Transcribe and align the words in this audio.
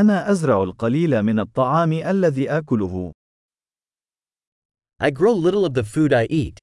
أنا 0.00 0.30
أزرع 0.30 0.62
القليل 0.62 1.22
من 1.22 1.40
الطعام 1.40 1.92
الذي 1.92 2.50
آكله. 2.50 3.12
I 5.02 5.10
grow 5.10 5.32
little 5.32 5.64
of 5.64 5.74
the 5.74 5.82
food 5.82 6.12
I 6.12 6.26
eat. 6.30 6.58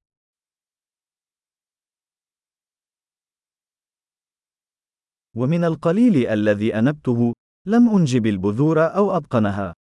ومن 5.35 5.63
القليل 5.63 6.27
الذي 6.27 6.75
أنبته، 6.79 7.33
لم 7.67 7.89
أنجب 7.89 8.25
البذور 8.25 8.79
أو 8.95 9.17
أتقنها. 9.17 9.73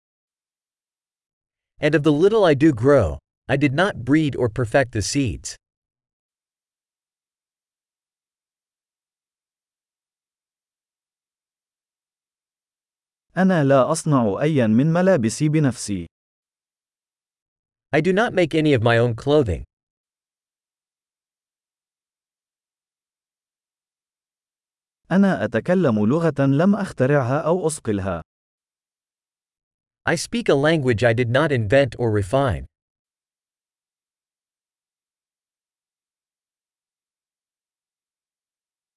And 1.80 1.94
of 1.94 2.02
the 2.02 2.12
little 2.12 2.44
I 2.44 2.54
do 2.54 2.72
grow, 2.72 3.18
I 3.48 3.56
did 3.56 3.74
not 3.74 4.04
breed 4.04 4.34
or 4.36 4.48
perfect 4.48 4.92
the 4.92 5.02
seeds. 5.02 5.56
أنا 13.36 13.64
لا 13.64 13.92
أصنع 13.92 14.38
أيا 14.42 14.66
من 14.66 14.92
ملابسي 14.92 15.48
بنفسي. 15.48 16.06
I 17.96 18.00
do 18.00 18.12
not 18.12 18.32
make 18.32 18.54
any 18.54 18.72
of 18.74 18.82
my 18.82 18.98
own 18.98 19.14
clothing. 19.14 19.64
أنا 25.10 25.44
أتكلم 25.44 26.06
لغة 26.06 26.34
لم 26.40 26.74
أخترعها 26.74 27.40
أو 27.46 27.66
أصقلها. 27.66 28.22
I 30.08 30.14
speak 30.16 30.48
a 30.48 30.54
language 30.54 31.02
I 31.02 31.12
did 31.12 31.30
not 31.30 31.50
invent 31.52 31.96
or 31.98 32.10
refine. 32.10 32.66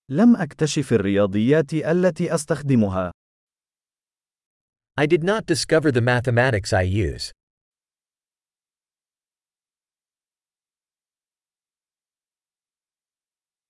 لم 0.09 0.36
أكتشف 0.36 0.94
الرياضيات 0.94 1.73
التي 1.73 2.36
أستخدمها. 2.36 3.12
I 4.97 5.07
did 5.07 5.25
not 5.25 5.47
discover 5.47 5.91
the 5.91 6.03
mathematics 6.03 6.73
I 6.73 6.83
use. 6.83 7.33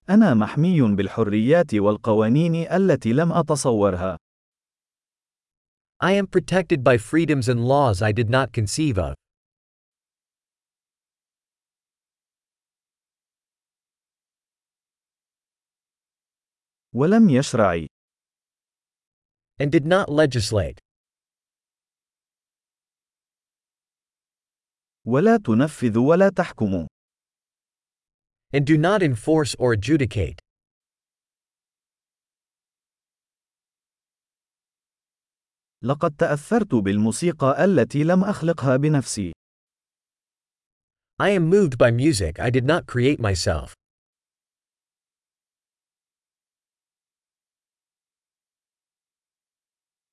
أنا 0.09 0.35
محمي 0.35 0.97
بالحريات 0.97 1.75
والقوانين 1.75 2.55
التي 2.55 3.13
لم 3.13 3.33
أتصورها. 3.33 4.19
I 6.03 6.13
am 6.13 6.27
protected 6.27 6.83
by 6.83 6.99
freedoms 6.99 7.49
and 7.49 7.65
laws 7.65 8.03
I 8.03 8.13
did 8.13 8.29
not 8.29 8.53
conceive 8.53 8.99
of. 8.99 9.15
ولم 16.93 17.31
يشرع. 17.31 17.87
And 19.61 19.71
did 19.71 19.87
not 19.87 20.09
legislate. 20.09 20.81
ولا 25.08 25.38
تنفذ 25.38 25.98
ولا 25.98 26.30
تحكم. 26.30 26.88
And 28.56 28.66
do 28.66 28.78
not 28.78 29.02
enforce 29.02 29.56
or 29.56 29.74
adjudicate. 29.74 30.40
لقد 35.84 36.16
تأثرت 36.16 36.76
بالموسيقى 36.76 37.66
التي 37.66 38.04
لم 38.04 38.24
أخلقها 38.24 38.78
بنفسي. 38.78 39.32
I 41.22 41.30
am 41.30 41.50
moved 41.50 41.78
by 41.78 41.92
music 41.92 42.40
I 42.40 42.50
did 42.50 42.66
not 42.66 42.86
create 42.86 43.20
myself. 43.20 43.74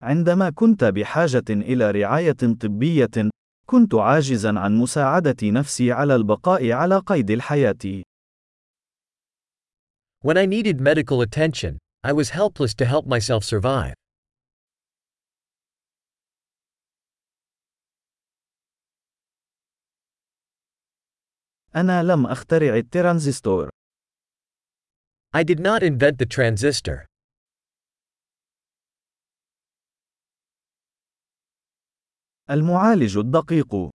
عندما 0.03 0.51
كنت 0.51 0.85
بحاجة 0.85 1.45
إلى 1.51 1.91
رعاية 1.91 2.57
طبية، 2.61 3.31
كنت 3.67 3.95
عاجزا 3.95 4.59
عن 4.59 4.77
مساعدة 4.77 5.37
نفسي 5.43 5.93
على 5.93 6.15
البقاء 6.15 6.73
على 6.73 6.99
قيد 6.99 7.31
الحياة. 7.31 8.03
When 10.21 10.37
I 10.37 10.47
needed 10.47 10.81
medical 10.81 11.21
attention, 11.21 11.79
I 12.03 12.13
was 12.13 12.31
helpless 12.31 12.75
to 12.75 12.85
help 12.85 13.07
myself 13.07 13.45
survive. 13.45 13.95
أنا 21.77 22.03
لم 22.03 22.27
أخترع 22.27 22.77
الترانزستور. 22.77 23.69
I 25.37 25.43
did 25.43 25.59
not 25.61 25.83
invent 25.83 26.19
the 26.19 26.27
transistor. 26.27 27.07
المعالج 32.51 33.19
الدقيق. 33.19 33.91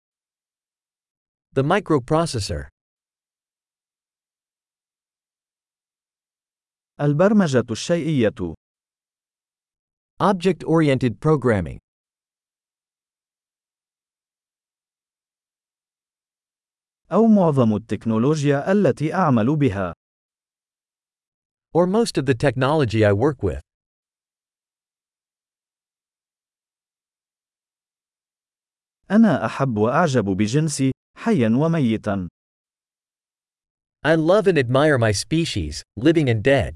The 1.56 1.64
microprocessor. 1.64 2.68
البرمجة 7.02 7.66
الشيئية. 7.72 8.56
Object-oriented 10.22 11.20
programming. 11.20 11.80
أو 17.12 17.28
معظم 17.28 17.76
التكنولوجيا 17.76 18.72
التي 18.72 19.14
أعمل 19.14 19.56
بها. 19.56 19.94
Or 21.74 21.88
most 21.88 22.18
of 22.18 22.26
the 22.26 22.36
technology 22.36 23.04
I 23.04 23.14
work 23.14 23.44
with. 23.44 23.75
أنا 29.12 29.46
أحب 29.46 29.78
وأعجب 29.78 30.26
بجنسي، 30.26 30.92
حيا 31.18 31.50
وميتا. 31.50 32.28
I 34.06 34.16
love 34.16 34.48
and 34.48 34.58
admire 34.58 34.98
my 34.98 35.12
species, 35.12 35.84
living 35.98 36.30
and 36.30 36.44
dead. 36.44 36.76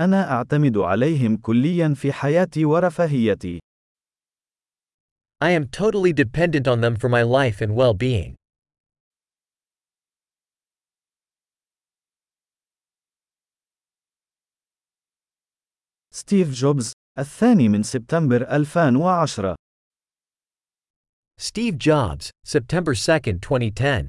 أنا 0.00 0.30
أعتمد 0.30 0.76
عليهم 0.78 1.36
كليا 1.36 1.94
في 1.94 2.12
حياتي 2.12 2.64
ورفاهيتي. 2.64 3.58
I 5.40 5.50
am 5.50 5.66
totally 5.66 6.12
dependent 6.12 6.68
on 6.68 6.80
them 6.80 6.96
for 6.96 7.08
my 7.08 7.22
life 7.22 7.60
and 7.60 7.74
well-being. 7.74 8.41
ستيف 16.14 16.50
جوبز، 16.50 16.92
الثاني 17.18 17.68
من 17.68 17.82
سبتمبر 17.82 18.42
2010 18.42 19.54
Steve 21.40 21.76
Jobs, 21.76 22.30
September 22.46 22.94
2, 22.94 23.38
2010. 23.42 24.08